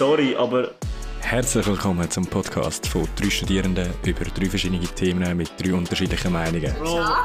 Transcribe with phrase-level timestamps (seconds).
[0.00, 0.70] sorry, aber...
[1.20, 6.74] Herzlich willkommen zum Podcast von drei Studierenden über drei verschiedene Themen mit drei unterschiedlichen Meinungen.
[6.78, 7.24] Bro, ja,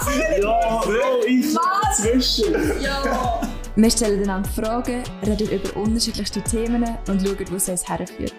[0.84, 2.02] Bro, ich Was?
[2.02, 2.54] zwischen.
[2.82, 3.40] Ja!
[3.78, 8.34] Wir stellen einander Fragen, reden über unterschiedlichste Themen und schauen, wo es uns herführt.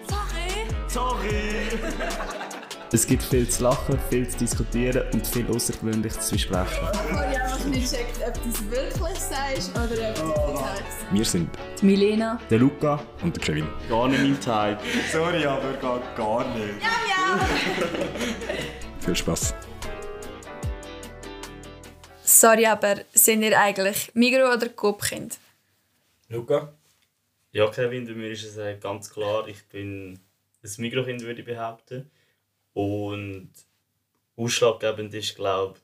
[2.93, 6.87] Es gibt viel zu lachen, viel zu diskutieren und viel Außergewöhnliches zu besprechen.
[6.93, 10.97] Ich habe einfach nicht gecheckt, ob du es wirklich sagst oder ob du es sagst.
[11.11, 11.49] Wir sind
[11.81, 12.39] Die Milena.
[12.49, 13.67] Der Luca, und der Kevin.
[13.89, 14.77] Gar nicht mein Type.
[15.11, 16.75] Sorry, aber gar, gar nicht.
[19.01, 19.53] Viel Spaß.
[22.23, 25.37] Sorry, aber sind ihr eigentlich Migro- oder Coop-Kind?
[26.29, 26.71] Luca?
[27.51, 30.21] Ja, Kevin, bei mir ist es äh, ganz klar, ich bin
[30.63, 32.09] ein Mikrokind, würde ich behaupten.
[32.77, 33.49] Und
[34.35, 35.79] ausschlaggebend ist, glaube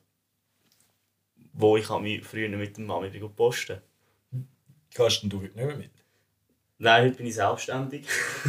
[1.36, 3.80] ich, wo ich mich früher mit der Mami bin posten.
[4.94, 5.90] Gehst denn du heute nicht mehr mit?
[6.78, 8.06] Nein, heute bin ich selbstständig.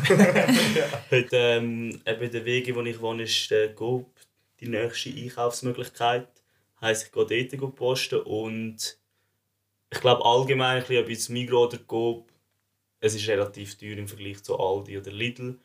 [1.09, 4.11] Heute, ähm, eben der Weg, wo ich wohne, ist der Coop,
[4.59, 6.27] die nächste Einkaufsmöglichkeit.
[6.81, 8.99] Heisst, ich gehe dort posten und
[9.89, 12.31] ich glaube allgemein, ob jetzt Migros oder Coop,
[12.99, 15.59] es ist relativ teuer im Vergleich zu Aldi oder Lidl.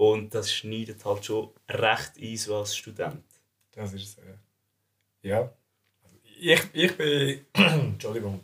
[0.00, 3.22] Und das schneidet halt schon recht ein so als Student.
[3.72, 5.40] Das ist äh, Ja.
[6.02, 7.44] Also ich, ich bin.
[7.54, 8.42] Entschuldigung.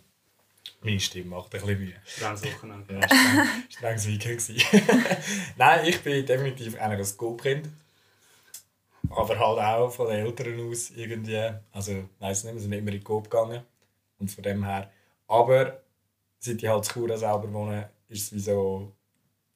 [0.82, 1.94] Meine Stimme macht ein bisschen Mühe.
[2.04, 2.92] Strenges Wochenende.
[2.94, 4.66] Ja, streng- strenges Weekend.
[5.56, 7.70] Nein, ich bin definitiv einer das Go-Kind.
[9.08, 11.40] Aber halt auch von den Eltern aus irgendwie.
[11.72, 13.62] Also, ich weiss nicht, wir sind immer in die Coop gegangen.
[14.18, 14.92] Und von dem her.
[15.26, 15.80] Aber
[16.38, 18.92] seit ich halt zu Chur selber wohne, ist es wie so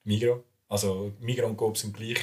[0.04, 0.44] Migro.
[0.70, 2.20] Also, Migro und Coop sind gleich,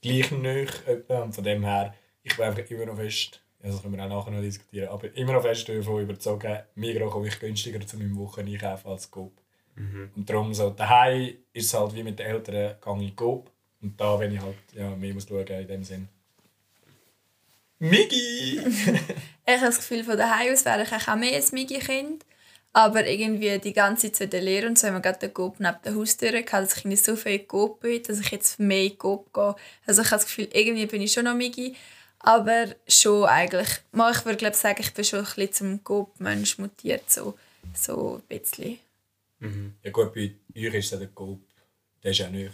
[0.00, 0.68] gleich nahe.
[1.08, 3.42] Und von dem her, ich bin einfach immer noch fest.
[3.60, 4.90] Ja, das können wir auch nachher noch diskutieren.
[4.90, 9.32] Aber immer noch fest davon überzogen, Migro komme ich günstiger zu meinem Wocheneinkaufen als Coop.
[10.16, 13.50] Und darum so, daheim ist es halt wie mit den Eltern, gehe ich Coop.
[13.80, 16.08] Und da, wenn ich halt ja, mehr muss schauen in dem Sinn.
[17.78, 18.60] Migi!
[19.50, 22.26] Ich habe das Gefühl, von daheim aus wäre ich eigentlich auch mehr ein Migi-Kind.
[22.72, 25.58] Aber irgendwie die ganze Zeit in der Lehre und so haben wir gerade den Coop
[25.58, 28.84] neben der Haustür gehabt, dass ich nicht so viel Coop bin, dass ich jetzt mehr
[28.84, 29.54] in Coop gehe.
[29.86, 31.74] Also ich habe das Gefühl, irgendwie bin ich schon noch Migi.
[32.20, 36.58] Aber schon eigentlich, mal, ich würde glaube sagen, ich bin schon ein bisschen zum Coop-Mensch
[36.58, 37.38] mutiert, so,
[37.74, 38.78] so ein bisschen.
[39.82, 41.40] ja gut, bei euch ist der Coop.
[42.02, 42.50] Der ist ja näher.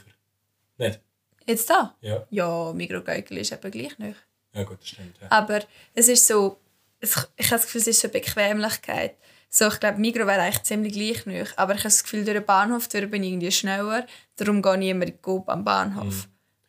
[0.79, 1.01] Nicht?
[1.47, 1.95] Jetzt da?
[2.01, 2.27] Ja.
[2.31, 4.19] Ja, Migros-Geugel ist eben gleich nicht.
[4.53, 5.17] Ja gut, das stimmt.
[5.21, 5.31] Ja.
[5.31, 5.61] Aber
[5.95, 6.59] es ist so,
[7.01, 9.15] ich habe das Gefühl, es ist so Bequemlichkeit.
[9.49, 11.59] So, ich glaube, Migros wäre eigentlich ziemlich gleich nicht.
[11.59, 14.07] Aber ich habe das Gefühl, durch den Bahnhof durch bin ich irgendwie schneller.
[14.37, 16.29] Darum gehe ich immer in die Coop am Bahnhof.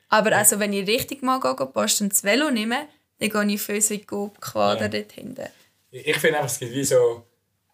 [0.10, 2.88] Aber also, wenn ich richtig mal gehe, posten und das Velo nehme,
[3.20, 4.88] dann gehe ich für so in die Coop Quader Ja.
[4.90, 5.48] dort hinten.
[5.92, 7.26] Ich finde einfach, es gibt wie so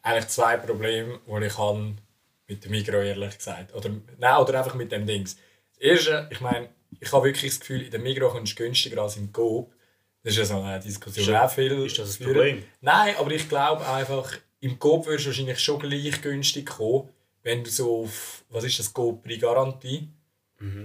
[0.01, 1.95] eigentlich zwei Probleme, die ich habe
[2.47, 3.73] mit dem Migros, ehrlich gesagt.
[3.75, 5.35] Oder, nein, oder einfach mit dem Dings.
[5.73, 6.69] Das erste, ich meine,
[7.00, 9.73] ich habe wirklich das Gefühl, in dem Migros kommst du günstiger als im Coop.
[10.23, 11.85] Das ist ja so eine Diskussion Ist das- auch viel.
[11.85, 12.25] ist das ein.
[12.25, 12.63] Problem?
[12.81, 14.31] Nein, aber ich glaube einfach,
[14.62, 17.10] im Coop würdest du wahrscheinlich schon gleich günstig kommen,
[17.44, 20.08] wenn du so auf, was ist das, Coop-Garantie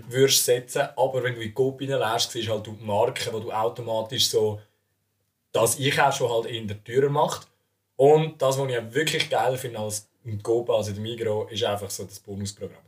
[0.08, 0.88] würdest setzen.
[0.96, 4.28] Aber wenn du in die Coop reinlässt, siehst du halt die Marke, wo du automatisch
[4.28, 4.60] so
[5.52, 7.46] das Einkauf schon halt in der Tür macht.
[7.96, 11.64] Und das, was ich auch wirklich geil finde als im Coop, also im Migros, ist
[11.64, 12.82] einfach so das Bonusprogramm.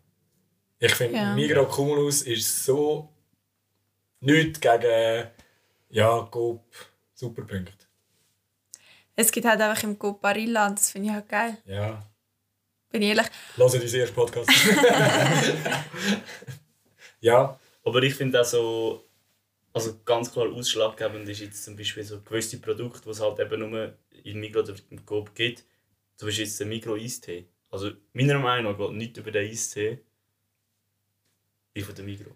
[0.79, 1.35] Ich finde, Ja.
[1.35, 3.09] Migros Cumulus ist so
[4.21, 5.29] nichts gegen
[5.91, 6.63] ja, Coop
[7.15, 7.88] Superpunkte.
[9.21, 11.57] Es gibt halt einfach im Coop Barilla und das finde ich halt geil.
[11.65, 12.07] Ja.
[12.93, 13.27] Bin ich ehrlich.
[13.57, 14.49] Lass unseren ersten Podcast.
[17.21, 19.05] ja, Aber ich finde auch so,
[19.73, 23.69] also ganz klar ausschlaggebend ist jetzt zum Beispiel so gewisse Produkte, die es halt eben
[23.69, 25.65] nur in Migros oder im Coop gibt.
[26.15, 27.49] Zum Beispiel jetzt der Migro Eistee.
[27.71, 29.99] Also meiner Meinung nach geht nichts über den Eistee
[31.75, 32.31] wie von der Migro.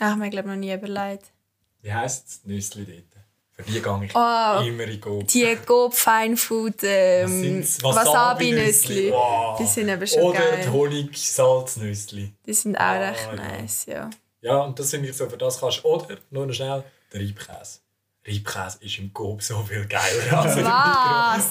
[0.00, 1.32] Ach, mir glaube noch nie überlegt.
[1.80, 3.23] wie heisst das Nüssli dort?
[3.56, 5.28] Für die gehe ich Oh, immer in Coop.
[5.28, 7.62] Die Coop Fine Food ähm?
[7.62, 9.12] Wasabi-Nüssli.
[9.12, 9.58] Wow.
[9.58, 10.60] Die sind eben schon Oder geil.
[10.64, 12.32] die Honig-Salznüssli.
[12.46, 13.34] Die sind auch Ah, recht ja.
[13.34, 14.10] nice, ja.
[14.40, 15.88] Ja, und das finde ich so, für das kannst du.
[15.88, 16.82] Oder, nur noch schnell,
[17.12, 17.78] der Reibkäse.
[18.26, 21.50] Reibkäse ist im Coop so viel geiler als im Was?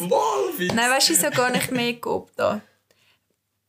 [0.60, 2.60] Nein, weißt du, so gar nicht mehr Coop da.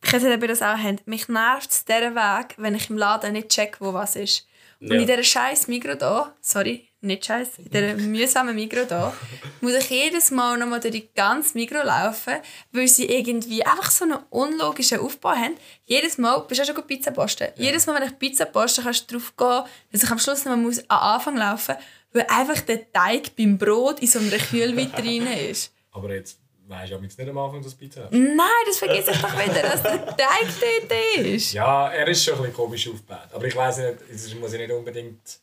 [0.03, 1.07] Ich weiß nicht, ob ihr das auch habt.
[1.07, 4.47] Mich nervt es dieser Weg, wenn ich im Laden nicht check, wo was ist.
[4.81, 5.01] Und Ja.
[5.01, 9.15] in dieser scheiß Migros da, sorry, nicht scheiß, in dieser mühsamen Migros da,
[9.61, 12.35] muss ich jedes Mal nochmal durch die ganze Migros laufen,
[12.73, 15.57] weil sie irgendwie einfach so einen unlogischen Aufbau haben.
[15.85, 17.49] Jedes Mal, bist du auch schon Pizza posten?
[17.57, 19.63] Jedes Mal, wenn ich Pizza poste, kannst du drauf gehen,
[19.93, 21.77] dass ich am Schluss noch mal muss am Anfang laufen
[22.15, 25.73] weil einfach der Teig beim Brot in so einer Kühlvitrine ist.
[25.91, 28.13] Aber jetzt, weißt ja nicht am Anfang, dass Pizza hast.
[28.13, 30.47] Nein, das vergesse ich doch wieder, dass der Teig
[30.89, 31.53] dort ist.
[31.53, 33.29] Ja, er ist schon ein bisschen komisch aufgebaut.
[33.33, 35.41] Aber ich weiss nicht, es muss ja nicht unbedingt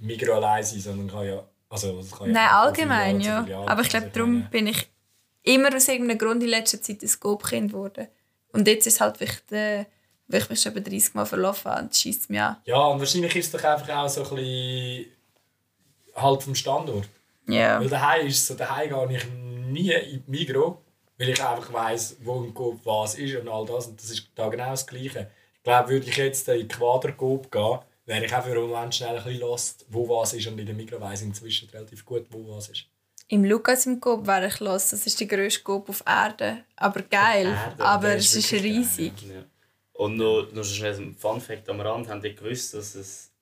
[0.00, 1.42] Migro allein sein, sondern kann ja...
[1.68, 3.46] Also, es kann ja Nein, auch allgemein, ja.
[3.66, 4.88] Aber ich glaube, darum bin ich
[5.42, 8.08] immer aus irgendeinem Grund in letzter Zeit ein Scope-Kind geworden.
[8.52, 9.84] Und jetzt ist es halt wichtig, äh,
[10.28, 11.88] weil ich mich schon über 30 Mal verlaufen habe.
[11.88, 12.56] Das schießt mich an.
[12.64, 12.76] Ja.
[12.76, 15.06] ja, und wahrscheinlich ist es doch einfach auch so ein bisschen...
[16.14, 17.08] halt vom Standort.
[17.48, 17.80] Ja.
[17.80, 20.82] Weil daheim ist so, daheim gehe ich nie in die Migro,
[21.18, 23.86] weil ich einfach weiss, wo im Coop was ist und all das.
[23.86, 25.30] Und das ist da genau das Gleiche.
[25.56, 28.94] Ich glaube, würde ich jetzt in den Quadercoop gehen, wäre ich auch für einen Moment
[28.94, 30.46] schnell ein bisschen lost, wo was ist.
[30.46, 32.86] Und in der Migro weiss ich inzwischen relativ gut, wo was ist.
[33.28, 34.90] Im Lukas im Coop wäre ich los.
[34.90, 36.64] Das ist der grösste Coop auf Erde.
[36.76, 37.46] Aber geil.
[37.46, 39.12] Erde, aber es ist geil, riesig.
[39.22, 39.44] Ja.
[39.94, 43.32] Und noch, noch schnell ein Fun-Fact am Rand: Haben die gewusst, dass es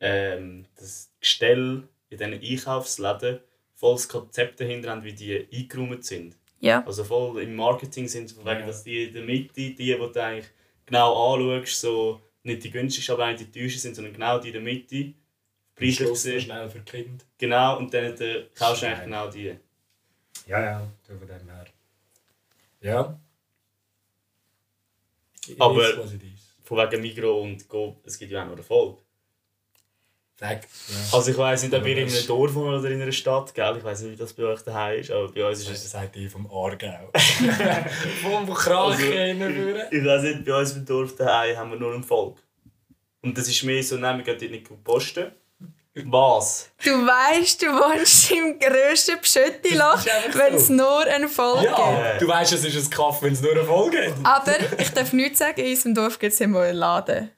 [0.00, 3.40] ähm, das Gestell in diesen Einkaufsläden
[3.74, 6.36] voll das Konzept dahinter haben, wie die eingeräumt sind?
[6.58, 6.84] Ja.
[6.84, 10.50] Also voll im Marketing sind wegen, dass die in der Mitte, die, die du eigentlich
[10.84, 14.54] genau anschaust, so nicht die günstigsten, aber eigentlich die teuersten sind, sondern genau die in
[14.54, 15.14] der Mitte.
[15.74, 16.40] Preislich gesehen.
[16.40, 17.24] schnell für Kinder.
[17.38, 19.56] Genau, und dann äh, kaufst du eigentlich genau die.
[20.46, 21.66] Ja, ja, so von dem her.
[22.80, 23.20] Ja.
[25.58, 26.54] Aber- what it is.
[26.64, 29.00] Von wegen Migro und Go, es gibt ja auch noch Erfolg.
[30.40, 30.58] Ja.
[31.12, 33.74] Also ich weiß nicht, ob ihr in Das- einem Dorf oder in einer Stadt, gell?
[33.78, 35.90] Ich weiß nicht, wie das bei euch daheim ist, aber bei uns ist Das es...
[35.90, 37.10] sagt die vom Aargau.
[38.22, 39.82] vom Krachen hinführen.
[39.90, 42.38] Ich weiß nicht, bei uns im Dorf daheim haben wir nur einen Volk.
[43.22, 45.32] Und das ist mehr so, nein, wir gehen nicht posten.
[46.04, 46.70] Was?
[46.84, 50.72] Du weißt, du wohnst im grössten Pschöttiloch, Das wenn es so.
[50.72, 51.72] nur einen Volk gibt.
[51.76, 54.24] Ja, du weißt, es ist ein Kaffee, wenn es nur eine Folge gibt.
[54.24, 57.30] Aber ich darf nichts sagen, in unserem Dorf gibt es immer einen Laden.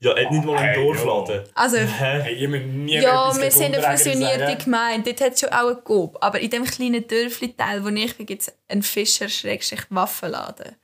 [0.00, 1.42] Ja, hat nicht mal einen Hey, Dorfladen.
[1.54, 4.64] Also, Hey, müsst nie ja, wir sind eine fusionierte.
[4.64, 5.12] Gemeinde.
[5.12, 6.16] Dort hat es schon auch einen Coop.
[6.20, 10.76] Aber in dem kleinen Dörfli-Teil, wo ich bin, gibt es einen Fischer-Waffenladen.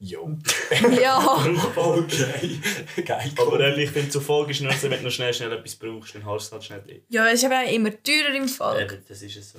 [0.00, 0.36] Jo.
[1.00, 1.18] Ja,
[1.76, 2.60] Okay.
[3.04, 3.32] Geil.
[3.38, 5.74] Aber ehrlich, ich finde, zur Folge ist nur so, wenn du noch schnell, schnell etwas
[5.74, 7.00] brauchst, dann hast du es halt schnell dort.
[7.08, 8.80] ja es ist aber immer teurer im Volk.
[8.92, 9.58] Eben, das ist es so.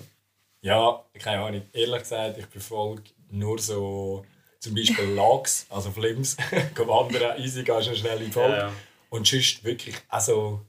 [0.62, 1.64] Ja, keine Ahnung.
[1.74, 4.24] Ehrlich gesagt, ich verfolge nur so
[4.60, 6.38] zum Beispiel Lags, also Flims.
[6.76, 8.54] Wandern, easy, gehst du schnell in Folge.
[8.58, 8.74] Ja, ja.
[9.10, 10.66] Und sonst wirklich, also,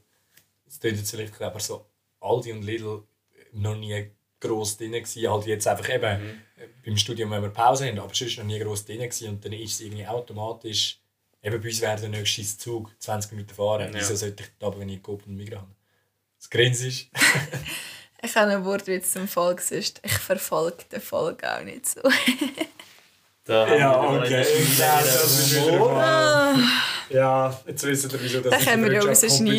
[0.67, 1.85] es klingt jetzt vielleicht aber so,
[2.21, 3.03] Aldi und Lidl
[3.53, 4.09] noch nie
[4.39, 5.29] gross drin gewesen.
[5.29, 6.41] Halt jetzt einfach eben Mhm.
[6.85, 9.29] beim Studium, wenn wir Pause haben, aber sonst noch nie gross drin gewesen.
[9.29, 10.99] Und dann ist es irgendwie automatisch,
[11.43, 13.91] eben bei uns wäre der nächste Zug 20 Minuten fahren.
[13.93, 13.99] Ja.
[13.99, 15.75] Wieso sollte ich da, aber wenn ich Coop und Migros habe?
[16.39, 17.07] Das Grinsen ist,
[18.23, 22.01] Ich habe einen Wortwitz zum Volk, sonst ich verfolge den Volk auch nicht so.
[23.43, 24.35] Da Ja, okay.
[24.35, 26.55] ein- Ja, das ist wieder mal-
[27.09, 29.57] Ja, jetzt wissen wir, wieso das in können wir ja rausschneiden.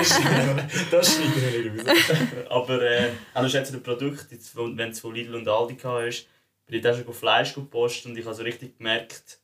[0.00, 0.20] ist.
[0.92, 2.16] das schneiden wir nicht raus.
[2.50, 6.26] Aber äh, auch zu den Produkten, jetzt, von- wenn es von Lidl und Aldi hast,
[6.66, 9.40] bin ich da schon Fleisch gepostet und ich habe so richtig gemerkt,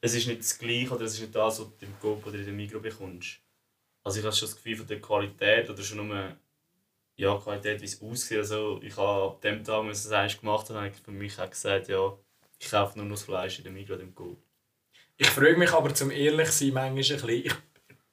[0.00, 2.36] es ist nicht das Gleiche oder es ist nicht das, was du im Coop oder
[2.38, 3.40] in der Migros bekommst.
[4.04, 6.36] Also ich habe schon das Gefühl von der Qualität oder schon nur
[7.16, 8.38] ja, Qualität, wie es aussieht.
[8.38, 11.10] Also ich habe ab dem Tag, als ich das eigentlich gemacht habe, habe ich für
[11.10, 12.12] mich auch gesagt, ja,
[12.58, 14.38] ich kaufe nur noch das Fleisch in der Migros oder im Coop.
[15.16, 17.28] Ich freue mich aber zum ehrlich sein manchmal ein bisschen.
[17.28, 17.54] Ich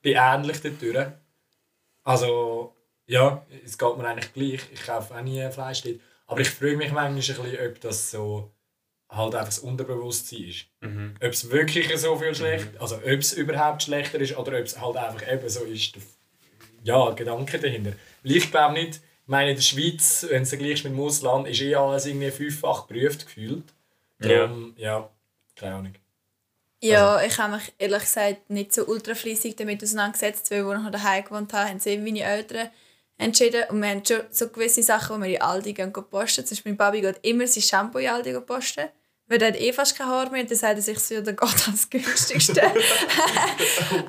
[0.01, 1.13] bin ähnlich dort.
[2.03, 2.75] Also,
[3.07, 4.61] ja, es geht mir eigentlich gleich.
[4.73, 5.99] Ich kaufe auch nie Fleisch dort.
[6.27, 8.51] Aber ich freue mich manchmal ein bisschen, ob das so
[9.09, 10.65] halt einfach das Unterbewusstsein ist.
[11.21, 14.79] Ob es wirklich so viel schlecht also ob es überhaupt schlechter ist oder ob es
[14.79, 15.93] halt einfach eben so ist.
[16.83, 17.93] Ja, Gedanke dahinter.
[18.23, 20.99] Weil ich glaube nicht, ich meine, in der Schweiz, wenn du es vergleichst mit dem
[20.99, 23.63] Ausland, ist eh alles irgendwie fünffach geprüft gefühlt.
[24.19, 25.09] Darum, ja,
[25.55, 25.93] keine Ahnung.
[26.81, 30.91] Ja, ich habe mich ehrlich gesagt nicht so ultra fleissig damit auseinandergesetzt, weil wir noch
[30.91, 32.69] daheim gewohnt haben, haben sich meine Eltern
[33.17, 33.63] entschieden.
[33.69, 36.45] Und wir haben schon so gewisse Sachen, die wir in Aldi gehen, gehen posten.
[36.45, 38.89] Zum Beispiel mein Papi geht immer sein Shampoo in Aldi posten.
[39.27, 41.21] Weil er hat eh fast kein Haar mehr und dann sagt er sich so, ja,
[41.21, 42.61] der geht als günstigste.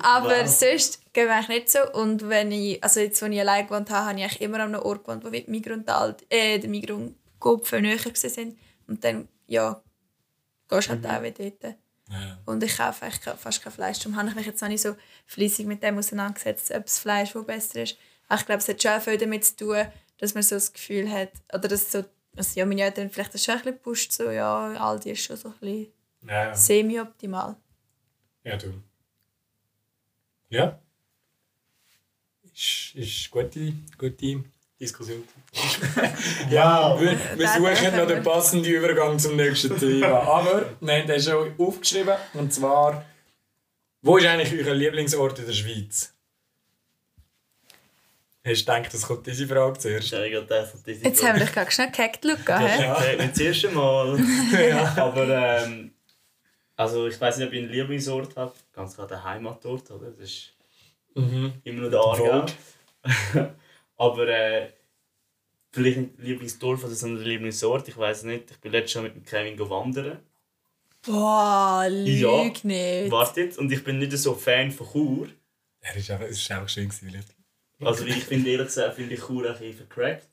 [0.02, 1.78] Aber sonst gehen wir eigentlich nicht so.
[1.92, 4.75] Und wenn ich, also jetzt, als ich allein gewohnt habe, habe ich eigentlich immer an
[4.75, 8.58] einem Ort gewohnt, wo Migros und Aldi, äh, der Migros und Coop viel näher waren.
[8.88, 9.80] Und dann, ja,
[10.68, 11.76] gehst halt auch wieder dort.
[12.08, 12.38] Ja.
[12.44, 13.99] Und ich kaufe eigentlich fast kein Fleisch.
[13.99, 14.94] Darum habe ich mich jetzt noch nicht so
[15.26, 17.96] fleissig mit dem auseinandergesetzt, ob das Fleisch wo besser ist.
[18.28, 19.87] Aber ich glaube, es hat schon viel damit zu tun,
[20.18, 22.04] dass man so das Gefühl hat, oder dass so,
[22.37, 25.37] also ja, meine Eltern vielleicht das schon ein bisschen gepusht, so, ja, Aldi ist schon
[25.37, 25.92] so ein bisschen
[26.28, 27.56] Ja, semi-optimal.
[28.44, 28.82] ja, du.
[30.49, 30.80] Ja.
[32.54, 34.44] Ist, ist gute, gute
[34.80, 35.25] Diskussion.
[36.50, 40.21] ja, wir, wir Das suchen noch den passenden Übergang zum nächsten Thema.
[40.23, 42.14] Aber wir haben den schon aufgeschrieben.
[42.35, 43.04] Und zwar,
[44.02, 46.12] wo ist eigentlich euer Lieblingsort in der Schweiz?
[48.45, 50.11] Hast du gedacht, das kommt diese Frage zuerst?
[50.11, 52.61] Ja, ich gerade gedacht, diese Jetzt haben wir dich gerade schnell gehackt, Luca.
[52.78, 54.18] Ja, nicht das erste Mal.
[54.97, 55.90] Aber ähm,
[56.76, 58.52] also ich weiß nicht, ob ich einen Lieblingsort habe.
[58.73, 60.11] Ganz klar der Heimatort, oder?
[60.11, 60.52] Das ist
[61.18, 61.54] Mhm.
[61.64, 62.47] immer noch der Aargau.
[63.97, 64.69] Aber äh,
[65.73, 68.50] vielleicht nicht Lieblingsdorf oder sondern Lieblingsort, ich weiß nicht.
[68.50, 70.19] Ich bin letztes Jahr mit dem Kevin go wandern.
[71.03, 72.43] Boah, Ja.
[72.43, 73.11] lüg nicht.
[73.11, 75.29] Warte jetzt, und ich bin nicht so Fan von Chur.
[75.81, 77.25] Er ist einfach, es ist einfach schön gewesen.
[77.81, 80.29] Also ich finde ehrlich gesagt, finde ich Chur ein bisschen vercrackt.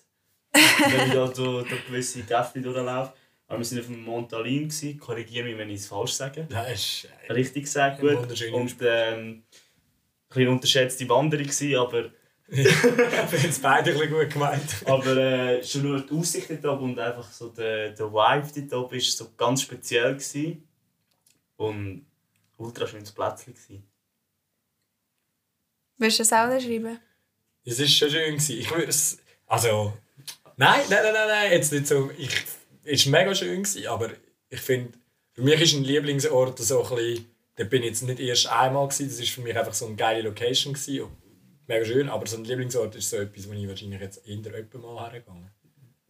[0.53, 3.13] wenn ich da so, da gewisse Gäste durchlaufe.
[3.47, 4.97] Aber wir waren auf dem Montalin, gewesen.
[4.99, 6.47] korrigiere mich, wenn ich es falsch sage.
[6.49, 8.43] Ja, es ist Richtig gesagt, Ein gut.
[8.53, 9.43] Und ähm, ein
[10.29, 12.09] bisschen unterschätzte Wanderung gewesen, aber,
[12.55, 14.75] Ich finde es beide ein bisschen gut gemeint.
[14.85, 18.85] aber äh, schon nur die Aussicht dort oben und einfach so der, der Vibe dort
[18.85, 20.13] oben war so ganz speziell.
[20.13, 20.67] Gewesen.
[21.57, 22.05] Und
[22.57, 23.53] ultra schönes Plätzchen.
[23.55, 23.83] Gewesen.
[25.97, 26.99] Willst du das auch schreiben?
[27.65, 28.35] Es war schon schön.
[28.35, 28.59] Gewesen.
[28.59, 29.17] Ich würde es.
[29.47, 29.93] Also.
[30.55, 31.51] Nein, nein, nein, nein, nein.
[31.53, 32.11] Jetzt nicht so.
[32.17, 32.43] Ich,
[32.83, 34.11] es war mega schön, gewesen, aber
[34.49, 34.91] ich finde,
[35.31, 37.25] für mich ist ein Lieblingsort so ein bisschen.
[37.55, 39.09] Da bin ich jetzt nicht erst einmal gewesen.
[39.09, 40.73] Das war für mich einfach so eine geile Location.
[40.73, 41.07] Gewesen.
[41.67, 44.73] Mega schön, aber so ein Lieblingsort ist so etwas, wo ich wahrscheinlich jetzt eher jemand
[44.73, 45.49] mal hergegangen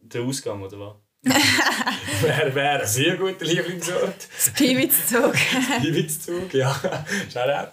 [0.00, 0.94] Der Ausgang, oder was?
[2.22, 4.28] Wäre wär ein sehr guter Lieblingsort.
[4.34, 5.34] Das Piwitzzug.
[5.82, 6.78] Lieblingszug, ja.
[7.32, 7.66] Schau.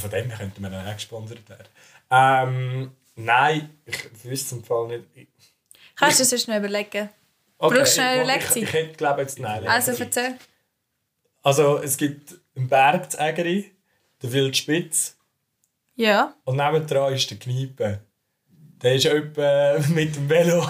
[0.00, 1.68] Von dem her könnte man dann auch gesponsert werden.
[2.10, 5.04] Ähm, nein, ich wüsste im Fall nicht.
[5.96, 7.10] Kannst du es sonst noch überlegen?
[7.58, 8.62] Okay, Brauchst du eine ich, Lektion?
[8.62, 9.66] ich, ich hätte glaube jetzt nein.
[9.66, 10.38] Also erzähl.
[11.42, 13.70] Also es gibt einen Berg zu Ägeri,
[14.22, 15.16] der Wildspitz
[15.94, 16.34] Ja.
[16.44, 18.00] und nebendran ist der Kniepe.
[18.82, 20.66] Der ist etwa mit dem Velo,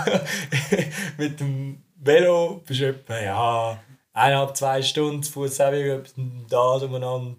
[1.17, 5.69] mit dem Velo bist du etwa, ja, eineinhalb, zwei Stunden zu Fuß da
[6.76, 7.37] umeinander.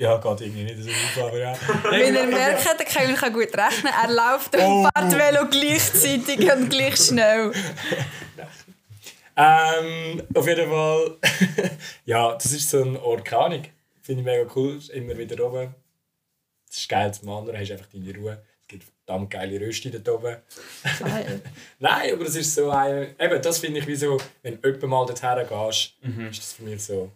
[0.00, 0.90] Ja, geht irgendwie nicht so
[1.20, 1.54] auf, aber ja.
[1.90, 3.92] Wenn ihr merkt, der Kevin kann gut rechnen.
[4.00, 4.88] Er läuft und Oh.
[4.96, 7.52] fährt Velo gleichzeitig und gleich schnell.
[9.36, 11.16] Ähm, auf jeden Fall.
[12.04, 13.72] ja, das ist so ein Organik.
[14.02, 14.78] Finde ich mega cool.
[14.92, 15.74] Immer wieder oben.
[16.68, 18.42] Das ist geil zum anderen, hast einfach deine Ruhe.
[18.62, 20.36] Es gibt verdammt geile Rösti dort oben.
[21.78, 23.14] Nein, aber es ist so ein.
[23.18, 25.94] Eben, das finde ich wie so, wenn du jemand mal dorthin gehst,
[26.30, 27.10] ist das für mich so.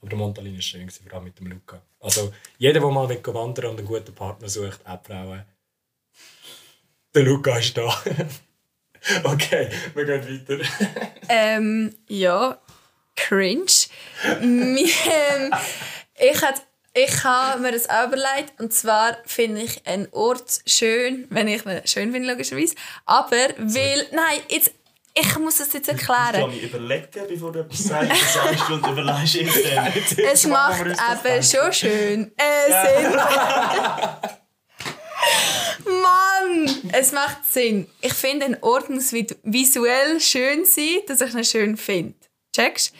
[0.00, 1.80] Aber der Montalin ist schön, gewesen, vor allem mit dem Luca.
[2.00, 5.44] Also, jeder, der mal will wandern und einen guten Partner sucht, auch Frauen.
[7.14, 7.86] Der Luca ist da.
[9.24, 10.64] okay, wir gehen weiter.
[11.30, 12.58] Ähm, ja,
[13.14, 13.70] cringe.
[14.24, 16.62] Ähm, ich hat
[17.04, 18.58] ich habe mir das auch überlegt.
[18.58, 22.74] Und zwar finde ich einen Ort schön, wenn ich ihn schön finde, logischerweise.
[23.06, 24.72] Aber weil, nein, jetzt,
[25.14, 26.50] ich muss das jetzt Ich erklären.
[26.50, 28.12] mich überlegen, bevor du etwas sagst.
[28.64, 29.92] Stunden überlegst du intern.
[30.32, 33.16] Es macht eben schon schön äh, Sinn.
[36.02, 36.92] Mann!
[36.92, 37.88] Es macht Sinn.
[38.00, 42.14] Ich finde, ein Ort muss visuell schön sein, dass ich ihn schön finde.
[42.54, 42.92] Checkst?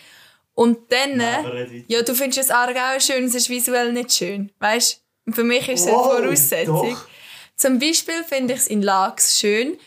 [0.58, 1.20] Und dann...
[1.20, 1.84] weiter.
[1.86, 4.50] ja, du findest das Aargau schön, es ist visuell nicht schön.
[4.58, 5.32] Weißt du?
[5.32, 6.90] Für mich ist es eine Voraussetzung.
[6.90, 7.06] doch.
[7.54, 9.78] Zum Beispiel finde ich es in Lax schön.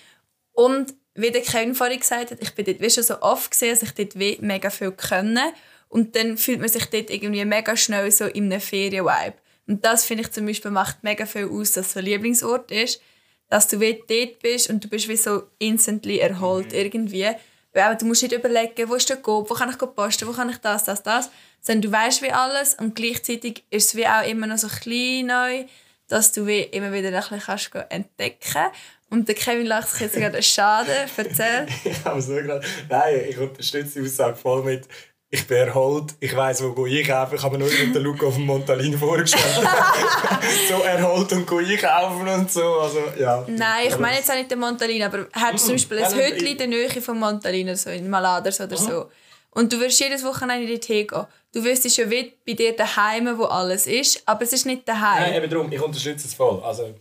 [0.54, 3.72] Und wie der Kevin vorhin gesagt hat, ich bin dort wie schon so oft gesehen,
[3.72, 5.51] dass ich dort wie mega viel können.
[5.90, 9.36] Und dann fühlt man sich dort irgendwie mega schnell so in einem Ferien-Vibe.
[9.68, 13.01] Und das finde ich zum Beispiel macht mega viel aus, dass es ein Lieblingsort ist.
[13.50, 17.28] Dass du wie dort bist und du bist wie so instantly erholt irgendwie.
[17.74, 20.50] Weil du musst nicht überlegen, wo ist der Coop, wo kann ich posten, wo kann
[20.50, 21.30] ich das, das, das.
[21.62, 25.28] Sondern du weißt wie alles und gleichzeitig ist es wie auch immer noch so klein
[25.28, 25.66] neu,
[26.08, 28.72] dass du wie immer wieder ein bisschen kannst entdecken
[29.10, 31.68] Und der Kevin lacht sich jetzt gerade schade, erzähl.
[31.84, 32.66] Ich habe es nur gerade.
[32.90, 34.88] Nein, ich unterstütze die Aussage voll mit.
[35.34, 37.36] Ich bin erholt, ich weiss, wo ich einkaufen.
[37.36, 39.66] Ich habe mir nur mit den Luca auf dem Montalin vorgestellt.
[40.68, 42.80] so erholt und einkaufen und so.
[42.82, 43.46] Also, ja.
[43.48, 46.48] Nein, ich meine jetzt auch nicht den Montalin, aber hast du zum Beispiel ein Hütchen
[46.48, 49.10] in der Nähe vom Montalin oder so, in Maladers oder so.
[49.52, 51.26] Und du wirst jedes Wochenende dort hingehen.
[51.54, 55.24] Du wüsstest ja wie bei dir daheim, wo alles ist, aber es ist nicht daheim.
[55.24, 56.62] Nein, eben darum, ich unterstütze es voll.
[56.62, 56.94] Also,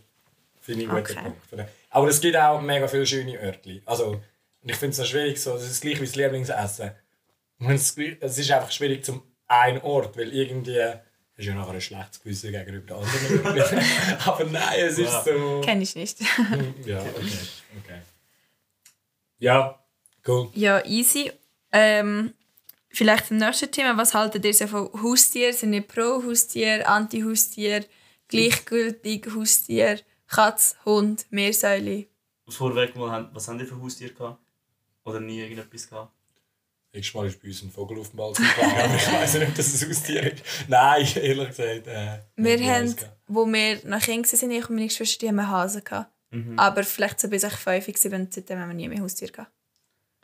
[0.61, 1.15] finde ich einen Okay.
[1.49, 1.69] Punkt.
[1.89, 3.81] Aber es gibt auch mega viele schöne Örtchen.
[3.85, 4.21] Also,
[4.63, 6.91] ich finde es noch schwierig, so, das ist gleich wie das Lieblingsessen.
[7.69, 10.97] Es es ist einfach schwierig zum einen Ort, weil irgendwie hast
[11.37, 14.17] du ja nachher ein schlechtes Gewissen gegenüber den anderen.
[14.25, 15.61] Aber nein, es ist so.
[15.63, 16.19] Kenn ich nicht.
[16.85, 17.37] Ja, okay.
[17.83, 18.01] okay.
[19.39, 19.79] Ja,
[20.27, 20.49] cool.
[20.53, 21.31] ja, easy.
[21.71, 22.33] Ähm,
[22.89, 23.97] vielleicht zum nächsten Thema.
[23.97, 25.53] Was haltet ihr so von Haustier?
[25.53, 27.85] Sind ihr pro Haustier, anti-Haustier,
[28.27, 32.05] gleichgültig Haustier, Katz, Hund, Meersäule?
[32.47, 34.39] Vorweg mal, haben- was haben die für Haustiere gehabt?
[35.05, 36.11] Oder nie irgendetwas gehabt?
[36.93, 39.55] Letztes Mal ist bei uns ein Vogel auf dem Balkon aber ich weiß nicht, ob
[39.55, 40.43] das ein Haustier ist.
[40.67, 41.87] Nein, ehrlich gesagt.
[41.87, 42.95] Äh, Wir haben,
[43.27, 46.11] wo wir noch Kinder waren, ich und meine Geschwister, die haben einen Hasen gehabt.
[46.31, 46.59] Mhm.
[46.59, 49.51] Aber vielleicht so bis ich fünf war, seitdem haben wir nie mehr Haustier gehabt.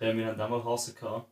[0.02, 1.30] Ja, wir haben auch mal Hasen gehabt.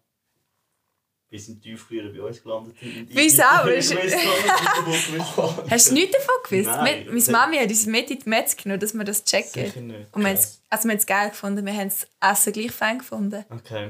[1.29, 3.07] Bis im Tiefkühler bei uns gelandet sind.
[3.09, 3.43] Wieso?
[5.69, 6.67] Hast du nichts davon gewusst?
[6.69, 7.05] Nein.
[7.05, 9.65] Mit- Meine Mami hat uns mit in die Metz genommen, dass wir das checken.
[9.65, 10.13] Sicher nicht.
[10.13, 12.71] Und wir haben es also wir haben es geil gefunden, wir haben das Essen gleich
[12.71, 13.43] fein gefunden.
[13.49, 13.89] Okay.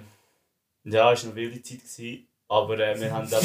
[0.86, 1.80] Ja, es war eine wilde Zeit.
[1.80, 3.42] Gewesen, aber äh, wir haben dann.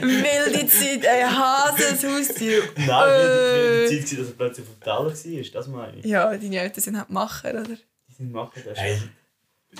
[0.00, 2.62] Wilde Zeit, ein Hase, ein Haustier.
[2.76, 3.88] Nein, wilde, Äh.
[3.88, 5.50] wilde Zeit, gewesen, dass er plötzlich auf dem Teller war.
[5.52, 6.04] Das meine ich.
[6.04, 7.64] Ja, deine Eltern sind halt Macher, oder?
[8.08, 8.78] Die sind machen das.
[8.78, 8.98] Hey.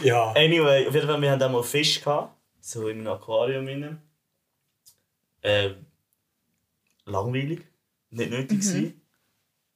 [0.02, 0.30] Ja.
[0.32, 3.66] Anyway, auf jeden Fall, wir hatten auch mal Fisch, gehabt, so in einem Aquarium.
[3.66, 4.02] Rein.
[5.42, 5.70] Äh,
[7.06, 7.62] langweilig,
[8.10, 8.94] nicht nötig Mhm.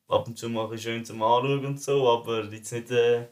[0.06, 3.26] Ab und zu mal ein bisschen schön zum Anschauen und so, aber jetzt nicht äh,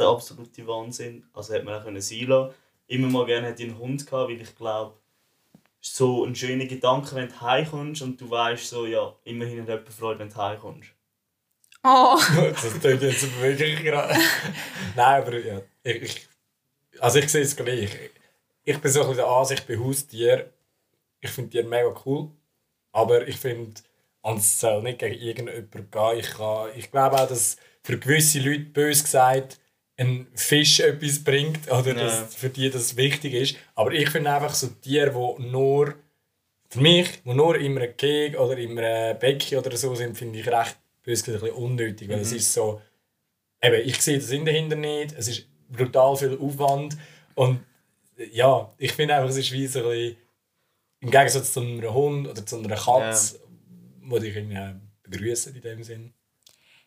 [0.00, 1.24] der absolute Wahnsinn.
[1.32, 2.54] Also hätte man auch können sein lassen.
[2.86, 4.96] Immer mal gerne hätte ich einen Hund gehabt, weil ich glaube,
[5.80, 9.88] so ein schöner Gedanke, wenn du heimkommst und du weißt so, ja, immerhin hat jemand
[9.88, 10.90] Freude, wenn du heimkommst.
[11.82, 14.14] Oh, das tut jetzt aber wirklich gerade.
[14.96, 15.62] Nein, aber ja.
[15.82, 16.28] Ich, ich,
[16.98, 17.90] also ich sehe es gleich.
[18.64, 20.50] Ich bin so ein bisschen der Ansicht bei Haustieren.
[21.20, 22.30] Ich finde Tiere mega cool.
[22.92, 23.80] Aber ich finde,
[24.22, 26.18] es soll nicht gegen irgendjemanden gehen.
[26.18, 29.58] Ich, kann, ich glaube auch, dass für gewisse Leute, bös gesagt,
[30.00, 32.04] ein Fisch etwas bringt oder Ja.
[32.04, 33.56] dass für die das wichtig ist.
[33.74, 35.94] Aber ich finde einfach so Tiere, die nur
[36.68, 40.38] für mich, die nur in einem Keg oder in einem Becken oder so sind, finde
[40.38, 42.08] ich recht bös gesagt, ein bisschen unnötig.
[42.08, 42.80] Weil es ist so,
[43.62, 46.96] eben, ich sehe das Sinn dahinter nicht, es ist brutal viel Aufwand
[47.34, 47.60] und
[48.32, 50.16] ja, ich finde einfach, es ist wie so ein bisschen,
[51.00, 53.40] im Gegensatz zu einem Hund oder zu einer Katze,
[54.02, 54.58] wo ich irgendwie
[55.02, 56.12] begrüßen in dem Sinn.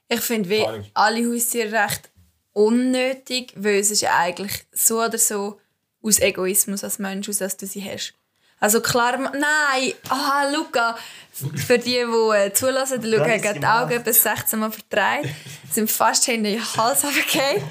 [0.07, 2.11] ich finde wie alle Haustiere recht
[2.53, 5.59] unnötig, weil es ist ja eigentlich so oder so
[6.01, 8.13] aus Egoismus als Mensch, aus dass du sie hast.
[8.59, 10.97] Also klar, nein, ah, Luca,
[11.33, 13.65] für die, die äh, zulassen, der Luca hat die.
[13.65, 15.33] Augen bis 16 Mal verdreht,
[15.69, 17.63] sind fast hinter den Hals runtergefallen.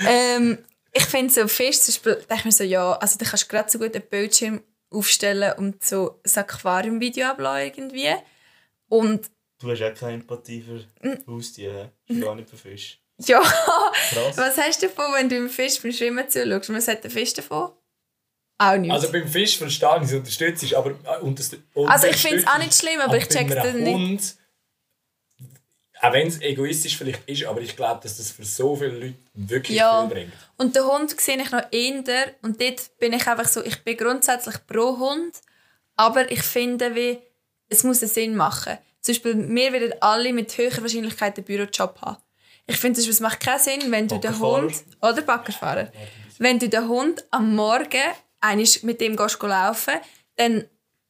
[0.00, 0.58] ähm,
[0.92, 3.48] ich finde so Fisch, zum Beispiel, denke ich mir so, ja, also da kannst du
[3.48, 8.14] gerade so gut einen Bildschirm aufstellen und so ein Aquarium-Video abladen irgendwie.
[8.88, 10.84] Und Du hast auch keine Empathie für
[11.28, 13.00] Haustiere, gar nicht für Fisch.
[13.28, 14.36] ja, Krass.
[14.36, 16.72] was hast du davon, wenn du einem Fisch beim Schwimmen zuschaust?
[16.72, 17.72] Was hat der Fisch davon?
[18.58, 18.94] Auch nichts.
[18.94, 22.46] Also beim Fisch verstehe ich es, unterstützt es, aber äh, unterst- Also ich finde es
[22.46, 23.94] auch nicht schlimm, aber ich bei check's einem dann nicht.
[23.94, 24.36] Hund,
[26.00, 29.14] auch wenn es egoistisch vielleicht ist, aber ich glaube, dass das für so viele Leute
[29.34, 30.00] wirklich Ja.
[30.06, 30.32] viel bringt.
[30.56, 32.32] Und den Hund sehe ich noch eher.
[32.42, 35.32] Und dort bin ich einfach so, ich bin grundsätzlich pro Hund.
[35.94, 37.20] Aber ich finde, wie,
[37.68, 38.78] es muss einen Sinn machen.
[39.00, 42.16] Zum Beispiel, wir werden alle mit höherer Wahrscheinlichkeit einen Bürojob haben.
[42.66, 44.38] Ich finde, es macht keinen Sinn, wenn du den.
[44.38, 44.72] Hund...
[45.00, 45.92] Oder Baggerfahrer.
[46.38, 47.86] Wenn du den Hund am Morgen
[48.40, 49.94] einmal mit dem gehst laufen
[50.36, 50.64] dann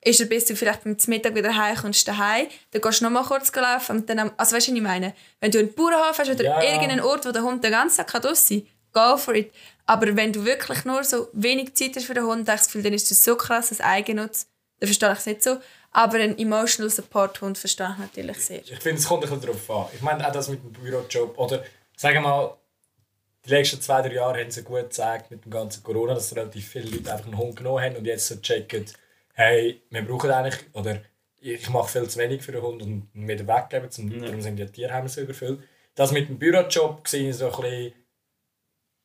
[0.04, 3.22] ist er bis du vielleicht am Mittag wieder heimkommst daheim, dann gehst du noch mal
[3.22, 5.14] kurz laufen und dann, also weißt du, was ich meine?
[5.40, 8.08] Wenn du einen Bauernhof hast oder Ja, irgendeinen Ort, wo der Hund den ganzen Tag
[8.08, 9.52] kann draussen sein go for it.
[9.86, 13.10] Aber wenn du wirklich nur so wenig Zeit hast für den Hund, Gefühl, dann ist
[13.10, 14.46] das so krass, das Eigennutz.
[14.83, 15.59] Dann verstehe ich es nicht so.
[15.92, 18.62] Aber einen Emotional Support Hund verstehe ich natürlich sehr.
[18.62, 19.95] Ich finde, es kommt ein bisschen darauf an.
[19.95, 21.38] Ich meine, auch das mit dem Bürojob.
[21.38, 21.62] Oder
[21.97, 22.57] sagen wir mal,
[23.45, 26.66] die letzten zwei, drei Jahre haben sie gut gezeigt mit dem ganzen Corona, dass relativ
[26.66, 28.87] viele Leute einfach einen Hund genommen haben und jetzt so checken,
[29.35, 31.01] hey, wir brauchen eigentlich, oder
[31.40, 34.57] ich mache viel zu wenig für den Hund und ihn wieder weggeben, zum, darum sind
[34.57, 35.61] die Tierheime so überfüllt.
[35.95, 37.92] Das mit dem Bürojob gesehen so ein bisschen,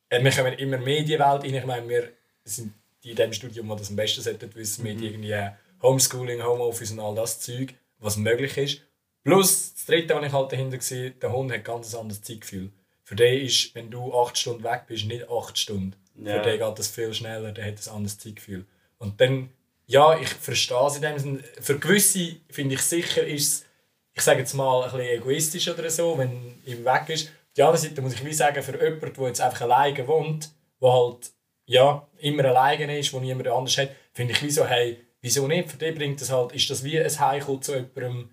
[0.08, 1.54] äh, wir kommen immer mehr in die Welt rein.
[1.54, 2.08] Ich meine, wir
[2.42, 2.72] sind
[3.04, 5.50] die in dem Studium, die das am besten sollten wissen, mit irgendwie
[5.82, 8.82] Homeschooling, Homeoffice und all das Zeug, was möglich ist.
[9.24, 12.70] Plus, das dritte, was ich halt dahinter sehe, der Hund hat ganz ein anderes Zeitgefühl.
[13.04, 15.94] Für den ist, wenn du acht Stunden weg bist, nicht acht Stunden.
[16.14, 16.42] Ja.
[16.42, 18.66] Für den geht das viel schneller, der hat ein anderes Zeitgefühl.
[18.98, 19.50] Und dann,
[19.86, 21.44] ja, ich verstehe es in dem Sinne.
[21.60, 23.64] Für gewisse, finde ich sicher, ist es,
[24.12, 27.28] ich sage jetzt mal, ein bisschen egoistisch oder so, wenn ihm weg ist.
[27.28, 30.50] Auf der anderen Seite muss ich wie sagen, für jemanden, der jetzt einfach alleine wohnt,
[30.80, 31.30] der halt
[31.68, 35.70] ja, immer alleine ist, wo niemand anders hat, finde ich wie so, hey, wieso nicht?
[35.70, 38.30] Für den bringt das halt, ist das wie ein Heimkommen zu jemandem,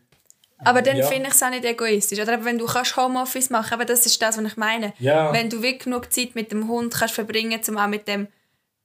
[0.60, 1.06] Aber dann Ja.
[1.08, 2.18] finde ich es auch nicht egoistisch.
[2.20, 4.94] Oder eben, wenn du kannst Homeoffice machen aber das ist das, was ich meine.
[5.00, 5.34] Ja.
[5.34, 8.28] Wenn du wirklich genug Zeit mit dem Hund kannst verbringen um auch mit dem,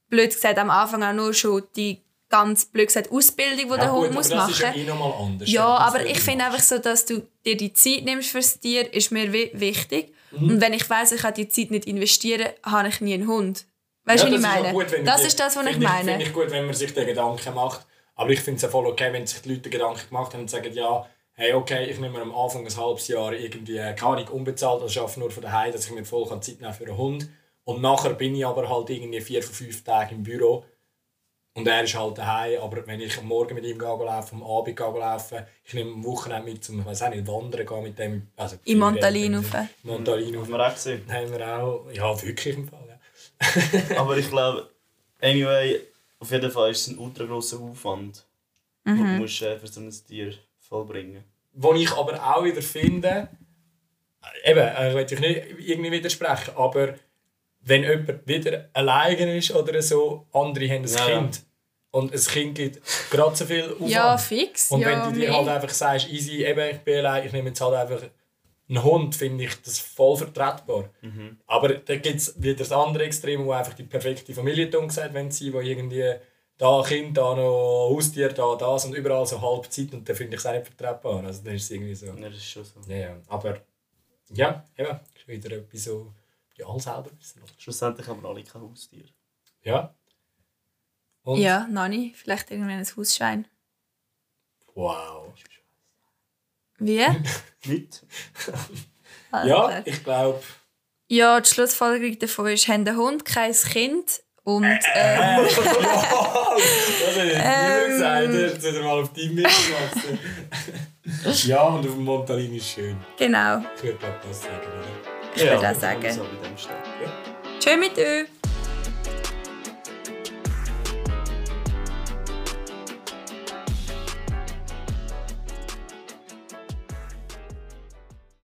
[0.08, 4.06] blöd gesagt, am Anfang auch nur schon die ganz blöd gesagt Ausbildung, die der Hund
[4.06, 5.48] aber muss das machen ist ja eh nochmal anders.
[5.50, 9.10] Ja, aber ich finde einfach so, dass du dir die Zeit nimmst fürs Tier, ist
[9.12, 10.12] mir wi- wichtig.
[10.32, 10.50] Mhm.
[10.50, 13.64] Und wenn ich weiß, ich kann die Zeit nicht investieren, habe ich nie einen Hund.
[14.04, 14.72] Weißt du, Ja, was ich meine?
[14.72, 16.10] gut, das ist das, was ich finde meine.
[16.10, 17.86] Finde ich gut, wenn man sich den Gedanken macht.
[18.20, 20.50] Aber ich finde es ja voll okay, wenn sich die Leute Gedanken gemacht haben und
[20.50, 24.18] sagen, ja, hey, okay, ich nehme mir am Anfang ein halbes Jahr irgendwie, äh, keine
[24.18, 26.84] Ahnung, unbezahlt, also arbeite nur von daheim, dass ich mir voll kann Zeit nehmen für
[26.84, 27.30] einen Hund.
[27.64, 30.66] Und nachher bin ich aber halt irgendwie vier von fünf Tagen im Büro.
[31.54, 34.50] Und er ist halt daheim, aber wenn ich am Morgen mit ihm gehe laufen, am
[34.50, 37.82] Abend gehe laufen, ich nehme am Wochenende mit zum, ich weiß auch nicht, wandern gehen
[37.82, 39.50] mit dem, also In Montalin rauf.
[39.82, 41.10] Montalin Haben wir auch gesehen.
[41.10, 43.96] Haben wir auch, ja wirklich im Fall, ja.
[43.98, 44.68] Aber ich glaube,
[45.22, 45.80] anyway,
[46.20, 48.24] auf jeden Fall ist es ein ultra grosser Aufwand,
[48.86, 53.28] den du musst, äh, für so ein Tier vollbringen Wo ich aber auch wieder finde,
[54.44, 56.94] eben, äh, will ich nicht irgendwie widersprechen, aber
[57.62, 61.18] wenn jemand wieder alleine ist oder so, andere haben ein Ja, ja.
[61.18, 61.42] Kind.
[61.92, 62.80] Und ein Kind gibt
[63.10, 63.90] gerade so viel Aufwand.
[63.90, 64.70] Ja, fix.
[64.70, 67.48] Und ja, wenn du dir halt einfach sagst, easy, eben, ich bin allein, ich nehme
[67.48, 68.08] jetzt halt einfach
[68.70, 70.88] einen Hund, finde ich das voll vertretbar.
[71.46, 75.30] Aber da gibt es wieder das andere Extrem, wo einfach die perfekte Familie umgesagt wenn
[75.30, 76.14] sie, wo irgendwie
[76.56, 80.36] da Kind, da noch Haustier, da das und überall so halb Zeit und dann finde
[80.36, 81.24] ich es auch nicht vertretbar.
[81.24, 82.06] Also dann ist es irgendwie so.
[82.06, 82.80] Ja, das ist schon so.
[82.86, 83.16] Ja, ja.
[83.28, 83.60] Aber
[84.30, 86.12] ja, eben, ist wieder etwas so,
[86.56, 87.42] ja, alles selber wissen.
[87.58, 89.06] Schlussendlich haben wir alle kein Haustier.
[89.62, 89.94] Ja.
[91.22, 92.16] Und Ja, noch nicht.
[92.16, 93.48] Vielleicht irgendwann ein Hausschwein.
[94.74, 95.32] wow.
[96.80, 97.06] Wie?
[97.66, 98.02] Nicht?
[99.32, 99.82] Ja, Alter.
[99.86, 100.40] ich glaube.
[101.08, 104.64] Ja, die Schlussfolgerung davon ist, haben einen Hund, kein Kind und
[104.94, 105.56] ähm, Das
[107.16, 110.18] hätte ich nie gesagt, jetzt hat er mal auf deinem mitgelassen.
[111.48, 112.96] ja, und auf dem Montalin ist schön.
[113.18, 113.62] genau.
[113.76, 115.34] Ich würde auch das sagen, oder?
[115.34, 116.12] Ich würde auch sagen.
[116.12, 116.24] So
[116.56, 117.12] Stellen.
[117.60, 118.39] Tschö mit euch.